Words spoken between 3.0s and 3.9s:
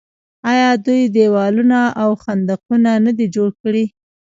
نه دي جوړ کړي؟